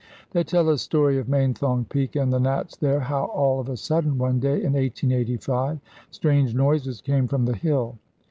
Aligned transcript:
They 0.31 0.43
tell 0.43 0.67
a 0.69 0.79
story 0.79 1.19
of 1.19 1.27
Mainthong 1.29 1.87
Peak 1.87 2.15
and 2.15 2.33
the 2.33 2.39
Nats 2.39 2.75
there, 2.75 3.01
how 3.01 3.25
all 3.25 3.59
of 3.59 3.69
a 3.69 3.77
sudden, 3.77 4.17
one 4.17 4.39
day 4.39 4.53
in 4.63 4.73
1885, 4.73 5.77
strange 6.09 6.55
noises 6.55 7.01
came 7.01 7.27
from 7.27 7.45
the 7.45 7.55
hill. 7.55 7.99